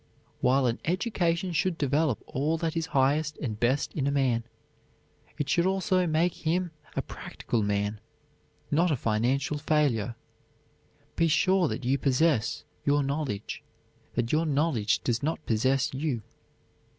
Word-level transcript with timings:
While 0.39 0.65
an 0.65 0.79
education 0.83 1.51
should 1.51 1.77
develop 1.77 2.23
all 2.25 2.57
that 2.57 2.75
is 2.75 2.87
highest 2.87 3.37
and 3.37 3.59
best 3.59 3.93
in 3.93 4.07
a 4.07 4.11
man, 4.11 4.43
it 5.37 5.47
should 5.47 5.67
also 5.67 6.07
make 6.07 6.33
him 6.43 6.71
a 6.95 7.03
practical 7.03 7.61
man, 7.61 7.99
not 8.71 8.89
a 8.89 8.95
financial 8.95 9.59
failure. 9.59 10.15
Be 11.15 11.27
sure 11.27 11.67
that 11.67 11.85
you 11.85 11.99
possess 11.99 12.63
your 12.83 13.03
knowledge, 13.03 13.61
that 14.15 14.31
your 14.31 14.47
knowledge 14.47 15.03
does 15.03 15.21
not 15.21 15.45
possess 15.45 15.93
you. 15.93 16.23